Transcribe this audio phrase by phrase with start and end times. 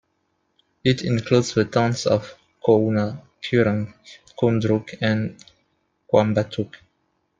[0.83, 2.33] It includes the towns of
[2.65, 3.93] Cohuna, Kerang,
[4.35, 5.35] Koondrook and
[6.11, 6.77] Quambatook.